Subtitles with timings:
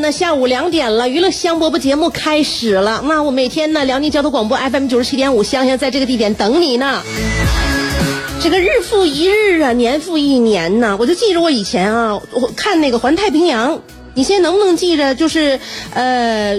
[0.00, 3.02] 那，下午两点了，娱乐香饽饽节目开始了。
[3.06, 7.02] 那我每天呢，辽宁交通广播 FM 九十七点五，香香在这个地点等你呢。
[8.40, 13.76] 这个日复一日啊，年复一年呐，我就记着我以前啊，我看那个《环太平洋》，
[14.14, 15.14] 你现在能不能记着？
[15.14, 15.58] 就是
[15.94, 16.54] 呃，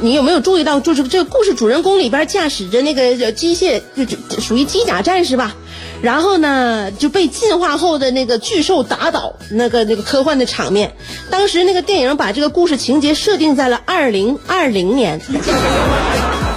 [0.00, 5.56] 你有没有注意到，就是这个故事主人公里边驾驶着那个机械，就就属于机甲战士吧？
[6.00, 10.94] 然后呢，就被进化后的那个巨兽打倒，那个那个科幻的场面。
[11.30, 15.20] 当时那个电影把这个故事情节设定在了二零二零年，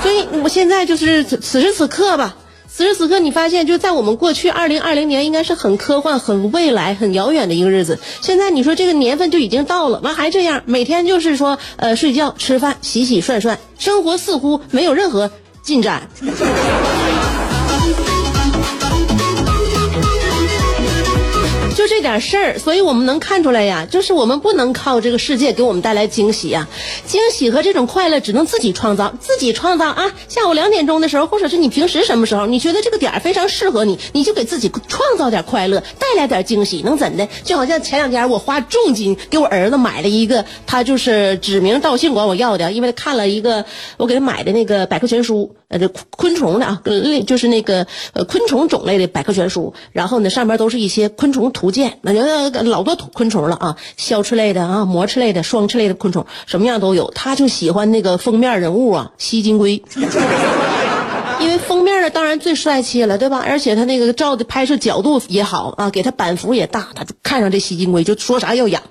[0.03, 2.35] 所以我现在就是此时此刻吧。
[2.73, 7.99] 此时此刻，你发现就在我们过去二零二零年，应该是很科幻、很未来、很遥远的一个日子。
[8.21, 15.29] 现在你说这个年份就已经到了，完还这样，每天就是说呃睡觉、吃饭、洗洗涮涮，生活似乎没有任何
[15.61, 16.07] 进展。
[22.01, 26.67] 这点事儿，所以我们能看出来呀，就是我们不能靠这个世界给我们带来惊喜呀，
[27.05, 30.11] 惊喜和这种快乐只能自己创造，自己创造啊！
[30.27, 37.27] 下午两点钟的时候，或者是你平时什么时候，你觉得这个点儿非常适合你，你就给自己创造点快乐，带来点惊喜，能怎的？
[37.43, 43.63] 就好像前两天我花重金给我儿子买了一个，他就是指名道姓管我要的，因为他看了一个
[43.97, 45.87] 我给他买的那个百科全书，呃，这
[46.17, 51.90] 昆虫的啊，类就是那个呃昆虫种类的百科全书，然后呢上面都是一些昆虫图鉴。
[51.91, 52.13] 见那
[52.49, 57.11] 就老多昆虫了啊，消翅类的啊，膜翅类的，双翅类的昆虫，什么样都有。
[57.11, 59.83] 他就喜欢那个封面人物啊，吸金龟。
[62.01, 63.41] 这，当然最帅气了，对吧？
[63.45, 68.81] 而且他那个照的拍摄角度也好啊，给他版幅也大，他就看上这吸金龟，就说啥要养。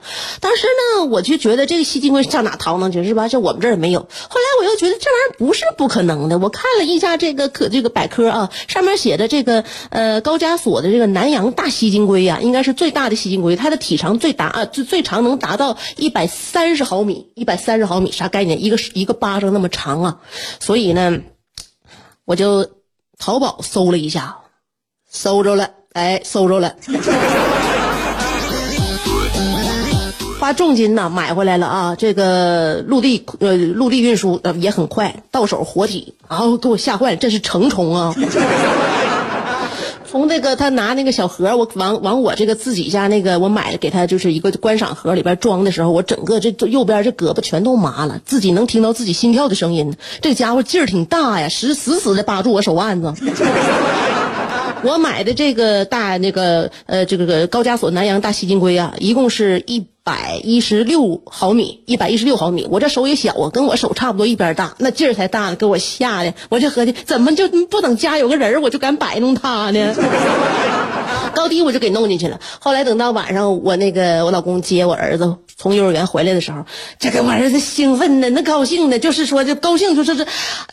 [0.41, 3.29] 当时呢，我就觉得这个吸金龟上哪淘呢去是吧？
[3.29, 4.01] 这我们这儿也没有。
[4.01, 6.39] 后来我又觉得这玩意儿不是不可能的。
[6.39, 18.63] 我看了一下这个可这个百科啊，上面写的这个呃高加索的这个南洋大吸金龟呀，应该是最大的吸金龟，它的体长最达啊最最长能达到一百三十毫米，一百三十毫米啥概念？
[18.65, 20.21] 一个一个巴掌那么长啊！
[20.61, 21.21] 所以呢。
[22.27, 22.71] 我就
[23.21, 24.35] 淘宝搜了一下，
[25.11, 26.75] 搜着了，哎，搜着了，
[30.41, 31.95] 花重金呐买回来了啊！
[31.95, 38.15] 这个陆地呃陆地运输也很快，到手活体，然后给我吓坏了，这是成虫啊！
[40.11, 49.95] 从那个他拿那个小盒，我往往我这个自己家那个我买的给他就是一个观赏盒里边装的时候，我整个这右边这胳膊全都麻了，自己能听到自己心跳的声音。
[50.21, 53.15] 这家伙劲儿挺大呀，死死死的扒住我手腕子。
[54.83, 59.87] 我买的这个大那个呃这个高加索南洋大吸金龟啊，一共是一。
[60.03, 69.95] 百一十六毫米，一百一十六毫米，我这手也小啊，跟我手差不多一边大，那劲儿才大呢，给我吓的，我就合计怎么就不等家有个人我就敢摆弄它呢？
[71.41, 72.39] 高低我就给弄进去了。
[72.61, 76.67] 后来等到晚上，我那个我老公接我儿子从幼儿园回来的时候，
[76.99, 80.27] 这给我儿子兴奋的，那高兴的，就是说就高兴，就是这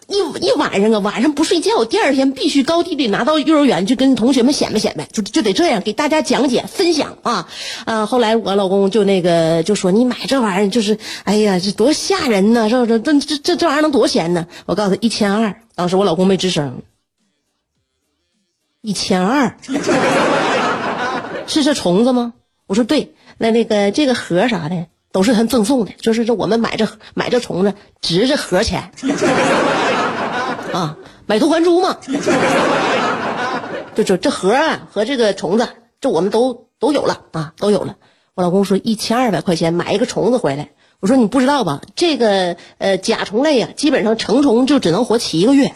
[0.07, 7.47] 一一晚上啊，晚上不睡觉，第二天必须高低得拿到幼儿园去跟同学们显摆显摆，就就得这样给大家讲解分享啊
[7.85, 8.05] 啊！
[8.05, 12.99] 后来我老公就那个就说你买这玩意儿就是，哎呀，这多吓人呢，是不是？
[12.99, 14.45] 这这这这玩意儿能多少钱呢？
[14.65, 16.81] 我告诉他一千二，当时我老公没吱声。
[18.81, 19.57] 一千二，
[21.47, 22.33] 是这虫子吗？
[22.67, 28.91] 我说对，那那个这个盒啥的都是他赠送的，就是这我们买这买这虫子值这盒钱
[30.73, 31.97] 啊，买椟还珠嘛。
[33.95, 35.67] 就这这盒啊和这个虫子，
[36.01, 37.95] 这我们都都有了啊，都有了。
[38.35, 41.81] 我老公说一千二百块钱买一个虫子回来，我说你不知道吧？
[41.95, 45.71] 这个呃甲虫类呀，基本上成虫就只能活七个月。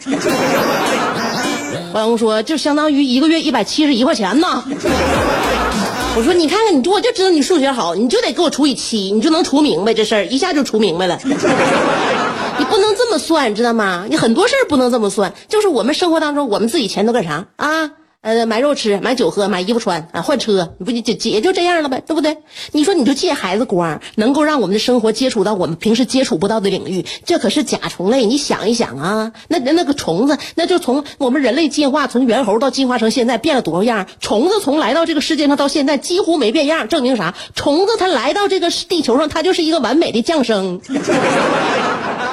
[1.92, 4.64] 我老公说，就相当于一个月一百七十一块钱呢。
[6.16, 11.18] 我说，你看看你，我就知道你数学好，你就得给我除以七，你就能除明白这事儿，一下就除明白了。
[11.24, 14.06] 你不能这么算，知道吗？
[14.08, 17.90] 你很多事儿不能这么算，就是我们生活当中，我们自己钱都干啥啊？
[18.22, 22.38] 呃，买肉吃，买酒喝，买衣服穿啊，换车，你不就也就这样了呗，对不对？
[22.70, 28.24] 你说你就借孩子光，能够让我们的生活接触到我们平时接触不到的领域，这可是甲虫类。
[28.24, 34.06] 你想一想啊，那那那个虫子，那就从我们人类进化，从猿猴到进化成现在，变了多少样？
[34.20, 37.34] 虫子从来到这个世界上到现在几乎没变样，证明啥？
[37.56, 40.80] 虫子它来到这个地球上，它就是一个完美的降生。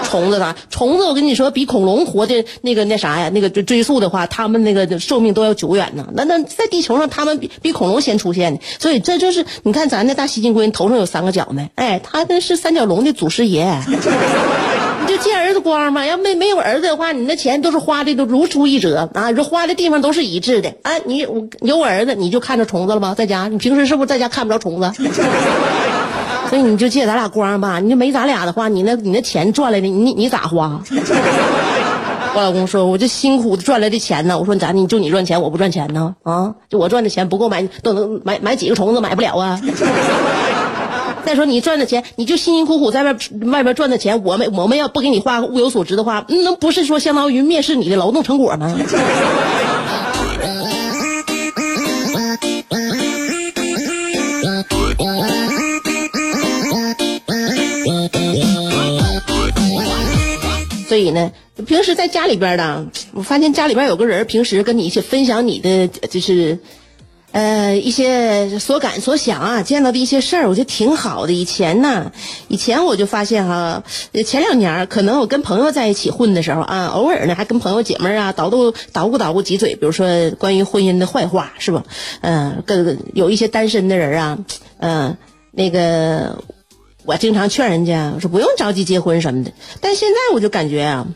[0.10, 0.56] 虫子呢？
[0.72, 6.08] 虫子，我跟你说，比恐龙活的那个那啥呀，那个追溯的话，他们那个寿命都要久远呢。
[6.14, 11.70] 那那在地球上，他们比比恐龙先出现的，所以这就是你看咱那大吸金龟头上有三个角没？
[11.76, 13.80] 哎，他那是三角龙的祖师爷。
[15.02, 20.74] 你就借儿子光嘛，要没没有儿子的话，你那钱都是花的都如出一辙啊，你说花的地方都是一致的。
[20.84, 23.16] 哎，你我有我儿子，你就看着虫子了吧？
[23.16, 24.92] 在家，你平时是不是在家看不着虫子？
[26.50, 30.82] 所以你就借咱俩光吧，你就没咱俩的话，你那你那钱赚来的，你你咋花？
[32.36, 36.16] 我老公说，我这辛苦赚来的钱呢，我说咋你就你赚钱，我不赚钱呢？
[36.24, 39.60] 啊，就我赚的钱不够买，都能买买几个虫子买不了啊。
[41.26, 48.76] 再说你赚的钱，你就辛辛苦苦在外外边赚的钱，我们我们要不给你花物有所值的话，那不是说相当于蔑视你的劳动成果吗？
[61.00, 61.32] 以呢，
[61.66, 66.60] 平时在家里边呢，我发现家里边有个人，平时跟你一起分享你的就是，
[67.32, 71.34] 呃，一些所感所想啊，见到的一些事儿，我觉得挺好的。
[71.34, 72.12] 以前呢，
[72.48, 73.84] 以前我就发现哈，
[74.26, 81.84] 前两年可能我跟朋友在一起混的时候啊，偶尔呢还跟朋友姐妹啊捣捣捣鼓捣鼓几嘴，比如说关于婚姻的坏话，是吧？
[82.22, 84.38] 嗯，跟有一些单身的人啊，
[84.80, 85.18] 嗯，
[85.52, 86.38] 那个。
[87.06, 89.52] 我经常劝人家，我说不用着急结婚什么的。
[89.82, 91.08] 但现在我就感觉啊，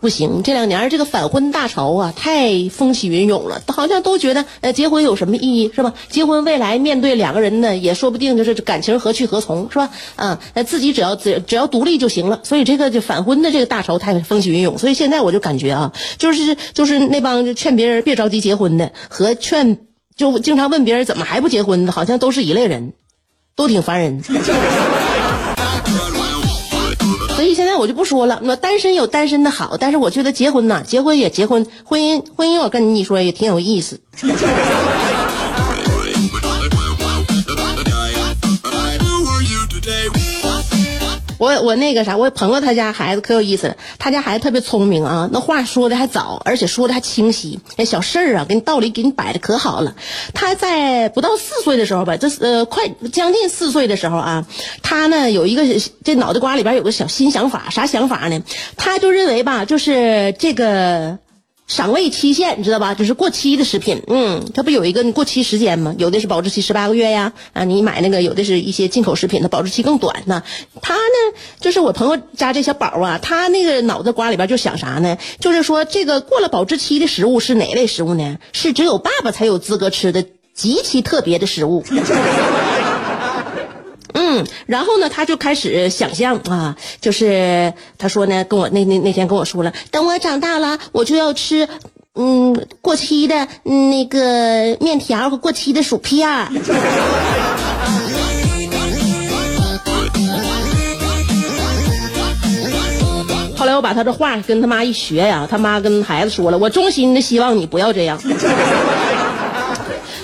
[0.00, 0.42] 不行。
[0.44, 5.94] 这两年这个反婚大潮啊，太风起云涌了，好像都觉得呃结婚有什么意义是吧？
[6.10, 9.90] 结婚未来面对两个人呢，也说不定就是感情何去何从是吧？
[10.16, 12.40] 啊，自己只要只只要独立就行了。
[12.44, 14.78] 所以这个就反婚的这个大潮太风起云涌。
[14.78, 19.78] 所以现在我就感觉啊，就是就是那帮劝别人别着急结婚的，和劝
[20.14, 22.92] 就经常问别人怎么还不结婚的，好像都是一类人。
[23.60, 24.22] 都挺烦人，
[27.36, 28.40] 所以现在我就不说了。
[28.42, 34.00] 那单身有单身的好，但是我觉得结婚呐，结婚也结婚，婚姻婚姻，我跟你说也挺有意思。
[41.40, 49.94] 我我那个啥，我朋友他家孩子可有意思了，他家孩子特别聪明啊，那话说的还早，而且说的还清晰，那小事儿啊，给你道理给你摆的可好了。
[50.34, 54.46] 他在不到四岁的时候吧，这呃快将近四岁的时候啊，
[54.82, 55.62] 他呢有一个
[56.04, 58.42] 这脑袋瓜里边有个小新想法，啥想法呢？
[58.76, 61.18] 他就认为吧，就是这个。
[61.70, 62.94] 赏味期限你知道吧？
[62.94, 65.94] 就是过期的食品，嗯，它不有一个过期时间吗？
[65.98, 70.42] 有的是保质期十八个月呀，啊，你买那个有的是一些进口食品，它保质期更短呢。
[70.82, 75.16] 他呢，就是我朋友家这小宝啊，他那个脑子瓜里边就想啥呢？
[75.38, 78.38] 就是说这个过了保质期的食物是哪类食物呢？
[78.52, 81.84] 是只有爸爸才有资格吃的极其特别的食物。
[84.14, 91.68] 嗯，然后呢，他就开始想象啊，就是他说呢，跟我那那那天跟我说了，等我长大了，我就要吃，
[92.14, 96.28] 嗯，过期的那个面条和过期的薯片。
[103.56, 108.18] 后来我把他这话跟他妈一学呀，他妈跟孩子说了，我衷心的希望你不要这样。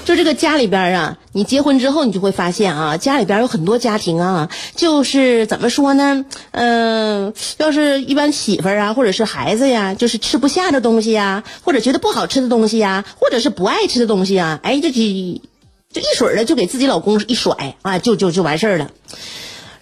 [0.06, 6.24] 就这个家里边啊，你结婚之后，你就会发现啊，家里边有很多家庭啊，就是怎么说呢？
[6.52, 18.92] 嗯，要是一般媳妇儿啊，或者是孩子呀，就是吃不下的东西呀，或者觉得不好吃的东西呀，或者是不爱吃的东西啊，哎，就就就一水儿的就给自己老公一甩啊，就就就完事儿了。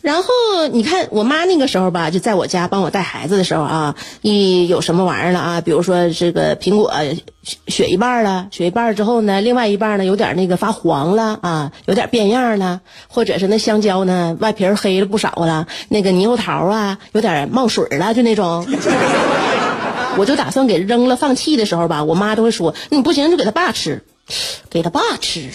[0.04, 0.28] 然后
[0.70, 6.92] 你看我妈那个时候吧，就在我家帮我带孩子的时候啊，一有什么玩意儿了啊，比如说这个苹果
[7.68, 18.66] 削一半了，削一半之后呢，另外一半呢有点那个发黄了啊，有点变样了，或者是那香蕉呢外皮黑了不少了，那个猕猴桃啊有点冒水了，就那种，
[20.18, 24.04] 我就打算给扔了放弃的时候吧，我妈都会说，你不行就给他爸吃，
[24.68, 25.48] 给他爸吃。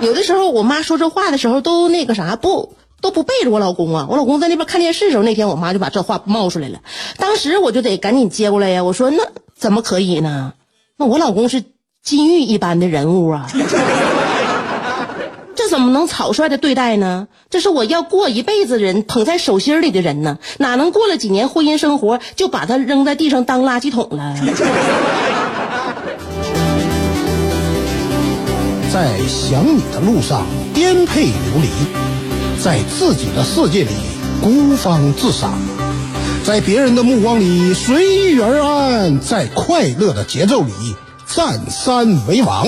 [0.00, 2.72] 有的时候我妈说这话的时候都那个啥不。
[3.04, 4.06] 都不背着我老公啊！
[4.08, 6.78] 我老公在那边看电视的时候，那天我妈就把这话冒出来了。
[7.18, 8.82] 当时我就得赶紧接过来呀！
[8.82, 10.54] 我说那怎么可以呢？
[10.96, 11.64] 那我老公是
[12.02, 13.46] 金玉一般的人物啊！
[15.54, 17.28] 这怎么能草率的对待呢？
[17.50, 24.34] 这是我要过一辈子人捧在手心里的人呢，哪能过了几年婚姻生活就把他扔在地上当垃圾桶了？
[28.90, 31.68] 在想你的路上颠沛流离，
[32.64, 33.90] 在自己的世界里
[34.42, 35.52] 孤芳自赏，
[36.46, 40.72] 在别人的目光里随遇而安，在快乐的节奏里
[41.26, 42.66] 占山为王。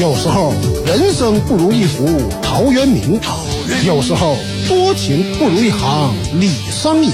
[0.00, 0.54] 有时候
[0.86, 2.08] 人生不如一幅
[2.40, 3.20] 陶渊明，
[3.84, 4.34] 有时候
[4.66, 7.12] 多情不如一行李商隐，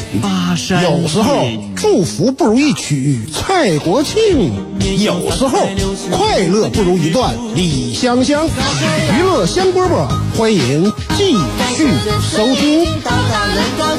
[0.85, 4.53] 有时候祝福不如一曲蔡国庆，
[5.01, 5.67] 有时候
[6.12, 8.47] 快乐不如一段李香香。
[8.47, 11.37] 娱乐香饽饽，欢迎继
[11.75, 11.87] 续
[12.21, 13.00] 收听。
[13.02, 13.92] 到达了高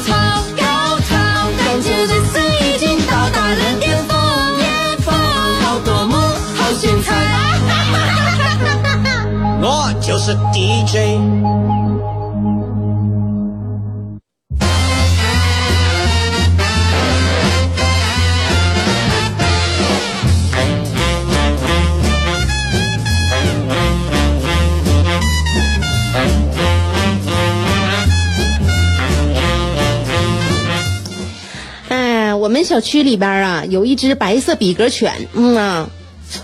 [32.63, 35.89] 小区里边啊有一只白色比格犬，嗯啊，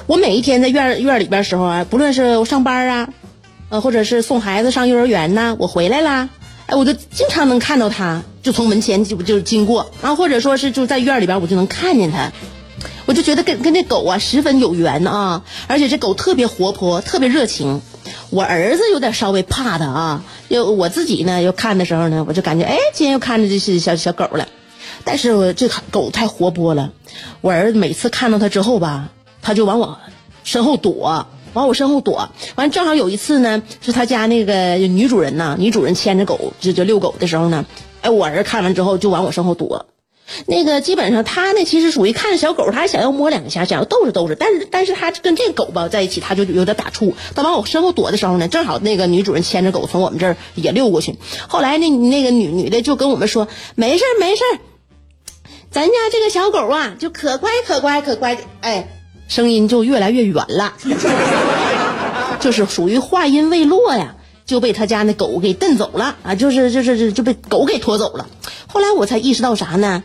[0.08, 3.10] 我每一天在院院里边时候啊，不论是我上班啊，
[3.70, 6.30] 呃，或者是送孩子上幼儿园呐，我回来啦，
[6.68, 12.32] 哎，我就经常能看到它，就从门前就就经过啊，或者说是就在院里边，我就能看见它，
[13.06, 17.82] 我就觉得跟跟这狗啊十分有缘啊，而且这狗特别活泼，特别热情。
[18.32, 24.48] 我儿子有点稍微怕它啊，又我自己呢又看的时候呢，我就感觉哎，今天又看着这是小小狗了。
[25.04, 26.92] 但是我这狗太活泼了，
[27.42, 29.10] 我儿子每次看到它之后吧，
[29.42, 30.00] 他就往我
[30.44, 32.30] 身后躲，往我身后躲。
[32.56, 37.66] 完正好有一次呢，是他家那个女主人呐，女主人牵着狗就就遛狗的时候呢，
[38.02, 39.88] 哎，我儿子看完之后就往我身后躲。
[40.46, 47.14] 那个基本上他呢，其实属于看着小狗，他还想要摸两下，想要逗着逗着，但是但是他跟这狗吧在一起，他就有点打怵。
[47.34, 51.16] 他往我身后躲的时候呢，正好那个女主人牵着狗从我们这儿也溜过去。
[51.48, 54.60] 后来那那个女女的就跟我们说，没事儿没事儿。
[55.80, 58.90] 咱家这个小狗啊，就可乖可乖可乖的，哎，
[59.30, 60.74] 声音就越来越远了，
[62.42, 68.28] 就是属于话音未落呀，就被他家那狗给蹬走了啊，就是就是就被狗给拖走了。
[68.68, 70.04] 后来我才意识到啥呢？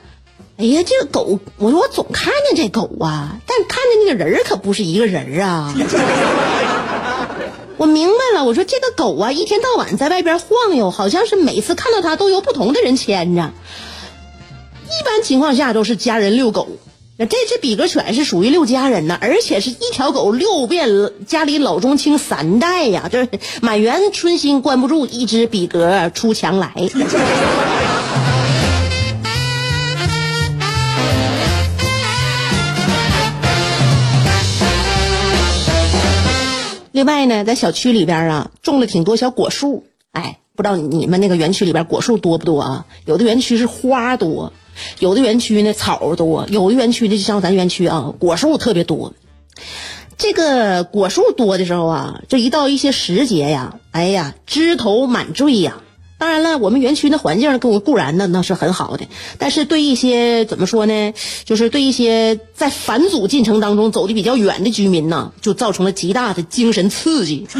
[0.59, 5.75] 哎呀，这个狗，我说我总看见这狗啊，但看见那个人可不是一个人啊。
[7.77, 13.51] 我明白了，我说这个狗啊，一天到晚在外边晃悠，好像是每次看到它都由不同的人牵着。
[14.85, 16.69] 一般情况下都是家人遛狗，
[17.17, 20.89] 那这只比格犬是属于遛家人呢，而且是一条狗遛遍
[21.27, 23.29] 家里老中青三代呀，这
[23.63, 26.73] 满园春心关不住，一只比格出墙来。
[36.93, 42.87] 另外呢，在小区里边啊，种了挺多小果树，哎，不知道你们那个园区里边果树多不多啊？
[43.05, 44.53] 有的园区是花多。
[44.99, 49.15] 有的园区呢草多，有的园区呢就像咱园区啊，果树特别多。
[50.17, 55.79] 这个果树多的时候啊，这一到一些时节呀，哎呀，枝头满缀呀。
[56.17, 59.07] 当然了，我们园区的环境固固然呢那是很好的，
[59.39, 61.13] 但是对一些怎么说呢，
[61.45, 67.47] 就是对一些在返祖进程当中走的比较远的居民呢，就造成了极大的精神刺激。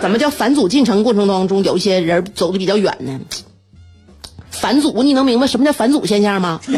[0.00, 3.20] 怎么叫返祖进程过程当中有一些人走的比较远呢？
[4.60, 6.60] 返祖，你能明白什么叫返祖现象吗？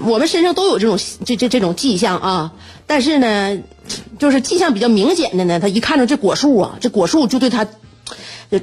[0.00, 2.52] 我们身上都有这种这这这种迹象啊，
[2.86, 3.58] 但是呢，
[4.18, 7.66] 就是迹象比较明显的呢，他一看着这果树啊，这果树就对他，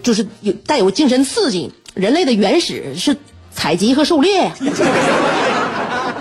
[0.01, 1.74] 就是有带有精神刺激。
[1.94, 3.18] 人类的原始是
[3.54, 4.56] 采集和狩猎呀，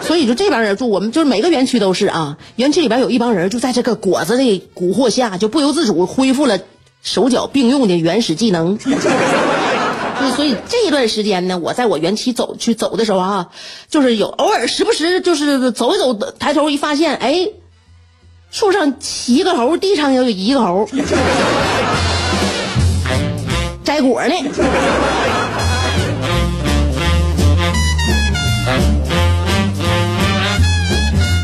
[0.02, 4.42] 所以就这帮人住我们就是每个园区都是啊，园区里边有一帮人就在这个果子的
[4.74, 6.58] 蛊惑下，就不由自主恢复了
[7.02, 8.78] 手脚并用的原始技能。
[10.36, 13.48] 所以这一段时间呢，我在我园区走去走的时候啊，
[13.88, 17.48] 就是有偶尔时不时就是走一走，抬头一发现，哎，
[18.50, 20.88] 树上七个猴，地上也有一个猴，
[23.84, 24.34] 摘果呢。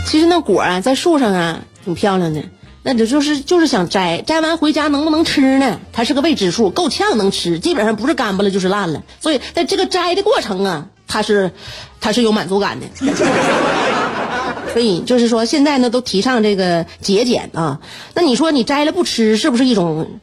[0.06, 2.42] 其实那果啊，在树上啊，挺漂亮的。
[2.82, 5.80] 那这就是就是想摘，摘完回家能不能吃呢？
[5.92, 9.02] 它是个未知数，够呛能吃，基本上不是干巴了就是烂了。
[9.20, 11.52] 所以在这个摘的过程啊，它是
[12.00, 12.86] 它是有满足感的。
[14.72, 17.80] 所以就是说，现在呢都提倡这个节俭啊。
[18.14, 20.20] 那你说你摘了不吃，是不是一种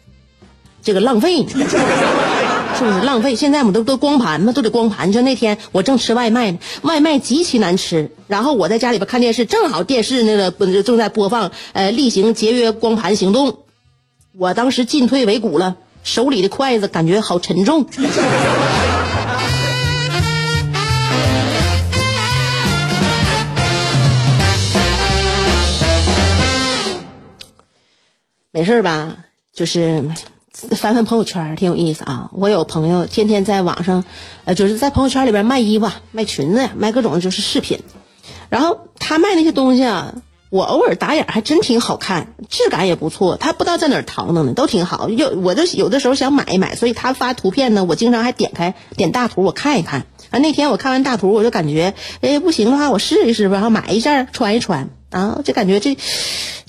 [0.81, 1.51] 这个浪费呢？
[2.77, 3.35] 是不是浪费？
[3.35, 5.11] 现在我们都都光盘嘛，都得光盘。
[5.11, 10.51] 就那天我正吃外卖呢，外卖极其难吃，然后我在家里边看电视，正好电视那个
[10.83, 13.63] 正在播放呃例行节约光盘行动，
[14.37, 17.87] 我当时进退维谷了，手里的筷子感觉好沉重。
[28.51, 29.17] 没事吧？
[29.51, 30.03] 就是
[30.75, 32.29] 翻翻朋友圈挺有意思啊。
[32.33, 34.03] 我有朋友天天在网上，
[34.45, 37.81] 呃，就是在朋友圈里边卖衣服、卖裙子、卖各种就是饰品。
[38.49, 40.15] 然后他卖那些东西啊，
[40.49, 43.37] 我偶尔打眼还真挺好看，质感也不错。
[43.37, 45.09] 他不知道在哪儿淘弄的，都挺好。
[45.09, 50.07] 有我就有的时候想买一买，所以他发图片呢，我经常还点开点大图我看一看。
[50.31, 55.97] 啊，那天我看完大图，我就感觉，哎，不行的话我试一试吧，然后买一件穿一穿啊，就感觉这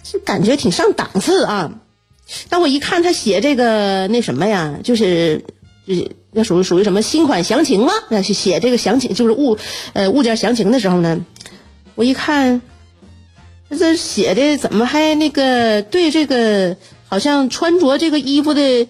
[0.02, 1.73] 这感觉挺上档次啊。
[2.49, 5.44] 但我一看他写这个那什么呀，就是，
[5.87, 7.92] 就是那属于属于什么新款详情吗？
[8.11, 9.56] 那是写这个详情，就是物
[9.94, 11.20] 呃物件详情的时候呢，
[11.94, 12.61] 我一看，
[13.70, 16.76] 这写的怎么还那个对这个
[17.08, 18.87] 好像穿着这个衣服的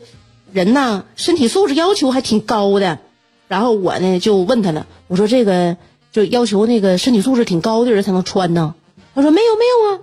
[0.53, 2.99] 人呐，身体素质要求还挺高的。
[3.47, 5.77] 然后我呢就问他了，我说这个
[6.13, 8.75] 就要求那个身体素质挺高的人才能穿呢？
[9.15, 10.01] 他说没有没有啊。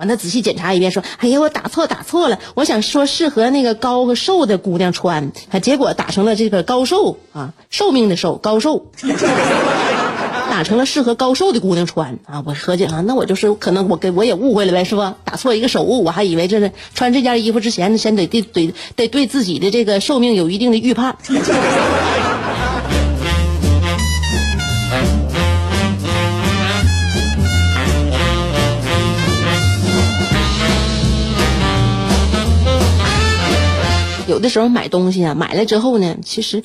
[0.00, 5.30] 完，他仔细检查一遍，说：“哎呀，我打错打错了，我想说适合那个高和瘦的姑娘穿，
[5.62, 8.86] 结果打成了这个高瘦啊，寿命的寿高瘦，
[10.50, 12.42] 打成了适合高瘦的姑娘穿啊。
[12.46, 15.16] 我合计啊，那我就是可能我给我也误会了呗，是吧？
[15.24, 21.16] 打错一个手误，我还以为这是穿这件衣服之前，先得得得得对自己的这个寿命有一定的预判。
[34.40, 36.64] 的时候买东西啊，买了之后呢，其实，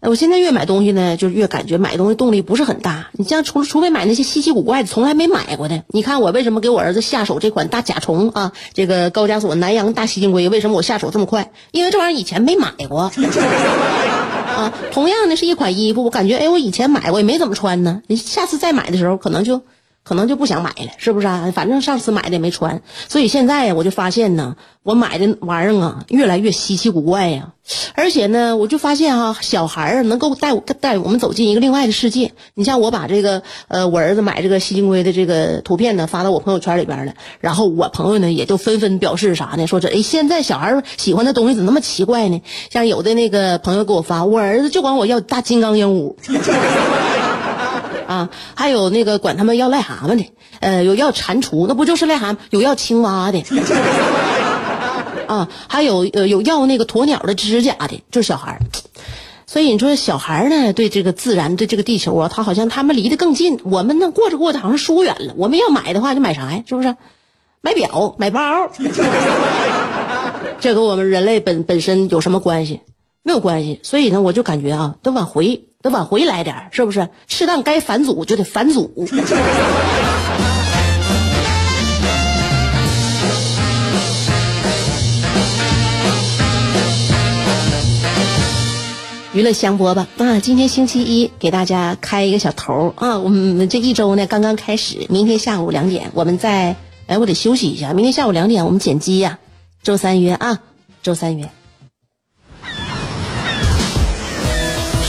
[0.00, 3.08] 我现在越买东西呢，就越感觉买东西动力不是很大。
[3.12, 5.82] 你像除除非买那些稀奇古怪的，从来没买过的。
[5.88, 11.50] 你看我为什么给我儿子下手这款大甲虫啊，这个高加索南洋大吸金龟，为什么我下手这么快？
[11.72, 13.10] 因为这玩意儿以前没买过。
[14.56, 18.00] 啊，同样的是一款衣服，我感觉哎，我以前买过也没怎么穿呢。
[18.06, 19.62] 你下次再买的时候，可能就
[20.06, 21.50] 可能就不想买了，是不是啊？
[21.52, 27.48] 反正上次买的也没穿，所以现在，我就发现呢，我买的玩意儿啊，越来越稀奇古怪呀。
[27.96, 32.30] 而且呢，我就发现哈、小孩儿能够带带我们走进一个另外的世界。
[32.54, 39.66] 你像我把这个呃，我儿子买这个吸金龟的这个图片呢发到我朋友圈里边了，然后我朋友呢也就纷纷表示啥呢？
[39.66, 42.40] 说这哎，现在小孩喜欢的东西怎么那么奇怪呢？
[42.70, 46.14] 像有的那个朋友给我发，我儿子就管我要大金刚鹦鹉。
[48.06, 50.24] 啊，还有那个管他们要癞蛤蟆的，
[50.60, 52.36] 呃，有要蟾蜍，那不就是癞蛤蟆？
[52.50, 53.42] 有要青蛙的，
[55.26, 58.60] 啊，还有呃有要那个鸵鸟的指甲的，就是小孩儿。
[59.46, 65.34] 所以你说小孩儿呢，对这个自然，对这个地球啊，他好像他们离得更近，我们呢过着过着好像疏远了。
[65.36, 66.62] 我们要买的话，就买啥呀？
[66.66, 66.96] 是不是？
[67.62, 68.68] 买表、买包，
[70.60, 72.80] 这跟我们人类本本身有什么关系？
[73.26, 73.80] 没有关系。
[73.82, 77.08] 所以呢，我就感觉啊，得往回，得往回来点是不是？
[77.26, 79.04] 适当该反祖就得反祖。
[89.32, 93.18] 娱乐香饽饽啊，今天星期一，给大家开一个小头啊。
[93.18, 96.76] 我们这一周呢刚刚开始，明天下午两点我们再，
[97.08, 97.92] 哎，我得休息一下。
[97.92, 99.40] 明天下午两点我们剪辑呀、
[99.82, 100.60] 周三约啊，
[101.02, 101.50] 周三约。